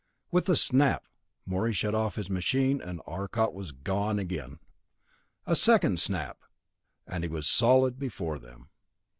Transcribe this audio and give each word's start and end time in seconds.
With 0.31 0.49
a 0.49 0.55
snap 0.55 1.05
Morey 1.45 1.73
shut 1.73 1.93
off 1.93 2.15
his 2.15 2.27
machine 2.27 2.81
and 2.81 3.03
Arcot 3.05 3.53
was 3.53 3.71
gone 3.71 4.17
again. 4.17 4.57
A 5.45 5.55
second 5.55 5.99
snap 5.99 6.39
and 7.05 7.23
he 7.23 7.29
was 7.29 7.45
solid 7.45 7.99
before 7.99 8.39
them. 8.39 8.69